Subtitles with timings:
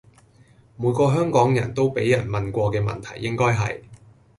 [0.77, 3.83] 每個香港人都畀人問過嘅問題應該係